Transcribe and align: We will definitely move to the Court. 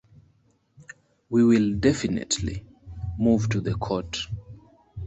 We 1.29 1.43
will 1.45 1.75
definitely 1.75 2.65
move 3.19 3.49
to 3.49 3.61
the 3.61 3.75
Court. 3.75 4.17